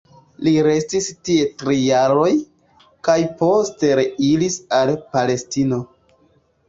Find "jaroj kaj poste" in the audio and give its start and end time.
1.81-3.93